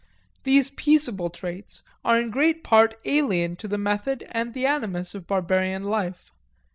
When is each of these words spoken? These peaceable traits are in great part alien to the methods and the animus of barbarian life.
These 0.45 0.71
peaceable 0.71 1.29
traits 1.29 1.83
are 2.03 2.19
in 2.19 2.31
great 2.31 2.63
part 2.63 2.95
alien 3.05 3.55
to 3.57 3.67
the 3.67 3.77
methods 3.77 4.23
and 4.31 4.55
the 4.55 4.65
animus 4.65 5.13
of 5.13 5.27
barbarian 5.27 5.83
life. 5.83 6.31